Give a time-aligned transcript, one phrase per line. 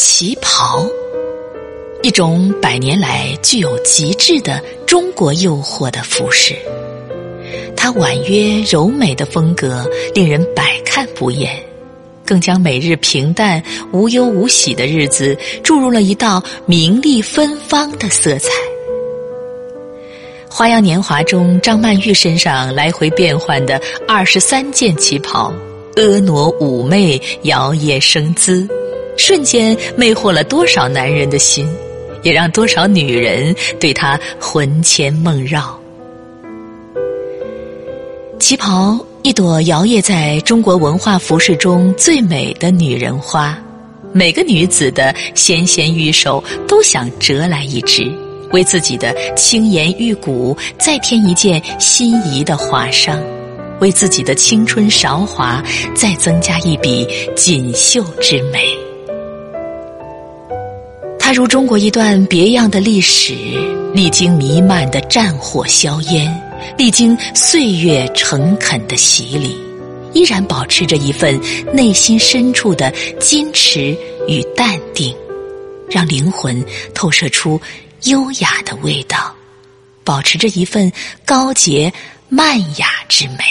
[0.00, 0.86] 旗袍，
[2.04, 6.54] 一种百年来具有极致的中国诱惑的服饰。
[7.76, 9.84] 它婉约柔美的风格
[10.14, 11.52] 令人百看不厌，
[12.24, 13.60] 更将每日平淡
[13.92, 18.50] 无忧无喜的日子注入了一道明丽芬芳的色彩。
[20.48, 25.52] 《花样年华》中，张曼玉身上来回变换的二十三件旗袍，
[25.96, 28.68] 婀娜妩媚，摇曳生姿。
[29.18, 31.68] 瞬间魅惑了多少男人的心，
[32.22, 35.78] 也让多少女人对他魂牵梦绕。
[38.38, 43.58] 旗袍，一朵摇曳在中国文化服饰中最美的女人花，
[44.12, 48.10] 每个女子的纤纤玉手都想折来一只，
[48.52, 53.18] 为自己的清颜玉骨再添一件心仪的华裳，
[53.80, 55.62] 为自己的青春韶华
[55.94, 58.87] 再增加一笔锦绣之美。
[61.28, 63.34] 踏入中国一段别样的历史，
[63.92, 66.34] 历经弥漫的战火硝烟，
[66.78, 69.54] 历经岁月诚恳的洗礼，
[70.14, 71.38] 依然保持着一份
[71.70, 72.90] 内心深处的
[73.20, 73.94] 矜持
[74.26, 75.14] 与淡定，
[75.90, 77.60] 让灵魂透射出
[78.04, 79.30] 优雅的味道，
[80.04, 80.90] 保持着一份
[81.26, 81.92] 高洁
[82.30, 83.44] 曼雅之美。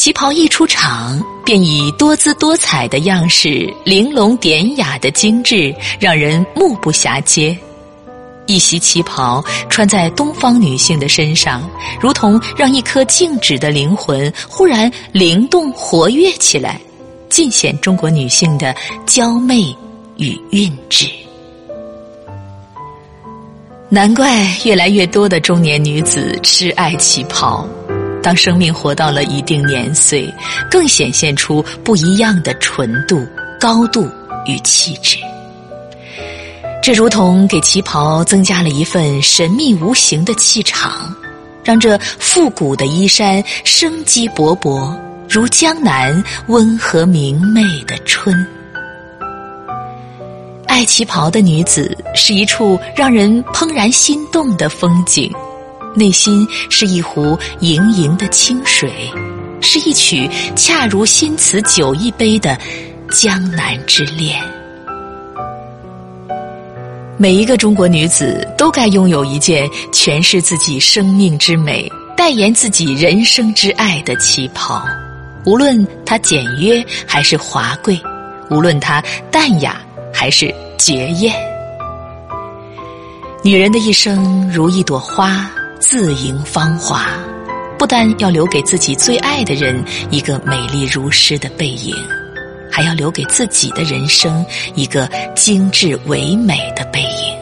[0.00, 7.54] 旗袍一出场，便以多姿多彩的样式、玲珑典雅的精致，让人目不暇接。
[8.46, 11.68] 一袭旗袍穿在东方女性的身上，
[12.00, 16.80] 如同让一颗静止的灵魂忽然灵动活跃起来，
[17.28, 19.76] 尽显中国女性的娇媚
[20.16, 21.06] 与韵致。
[23.90, 27.68] 难怪越来越多的中年女子痴爱旗袍。
[28.22, 30.32] 当生命活到了一定年岁，
[30.70, 33.26] 更显现出不一样的纯度、
[33.58, 34.08] 高度
[34.46, 35.16] 与气质。
[36.82, 41.14] 这如同给旗袍增加了一份神秘无形的气场，
[41.62, 44.94] 让这复古的衣衫生机勃勃，
[45.28, 48.34] 如江南温和明媚的春。
[50.66, 55.30] 爱旗袍的女子是一处让人怦然心动的风景。
[55.94, 58.92] 内心是一壶盈盈的清水，
[59.60, 62.56] 是一曲恰如新词酒一杯的
[63.10, 64.40] 江南之恋。
[67.16, 74.82] 每一个中国女子都该拥有一件诠释自己生命之美、代言自己人生之爱的旗袍，
[75.44, 78.00] 无论它简约还是华贵，
[78.48, 79.80] 无论它淡雅
[80.14, 81.34] 还是绝艳。
[83.42, 85.50] 女人的一生如一朵花。
[85.80, 87.08] 自迎芳华，
[87.78, 91.96] 不但要留给自己最爱的人一个美丽如诗的背影，
[92.70, 97.34] 还要留给自己的人生一个精致唯美的背影，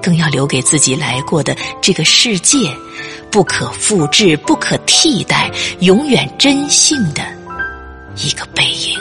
[0.00, 2.72] 更要留给自己来过的这个世界
[3.28, 7.22] 不可复制、不可替代、永远真性的
[8.16, 8.96] 一个背影。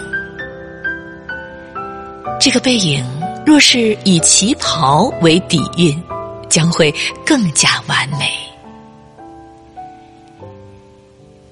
[2.40, 3.06] 这个背影
[3.46, 6.04] 若是以旗袍为底蕴，
[6.50, 8.47] 将会更加完美。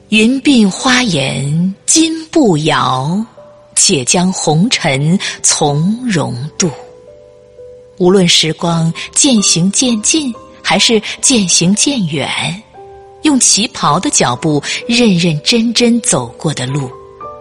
[0.10, 3.26] 云鬓花颜金步摇，
[3.76, 6.70] 且将红尘从容度。
[7.98, 12.30] 无论时光渐行渐近，还是渐行渐远，
[13.24, 16.88] 用旗袍的脚步认认真真走过的路，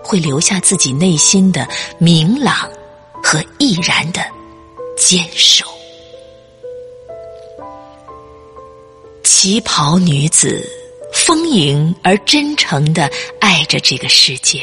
[0.03, 2.67] 会留下自己内心的明朗
[3.23, 4.25] 和毅然的
[4.97, 5.67] 坚守。
[9.23, 10.67] 旗袍女子。
[11.27, 14.63] 丰盈而真诚的爱着这个世界，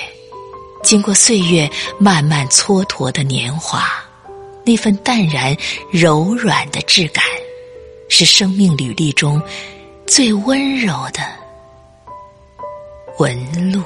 [0.83, 1.67] 经过岁月
[1.97, 3.91] 慢慢蹉跎的年华，
[4.63, 5.57] 那份淡然
[5.89, 7.25] 柔软的质感，
[8.09, 9.41] 是生命履历中
[10.05, 11.23] 最温柔的
[13.17, 13.81] 纹路。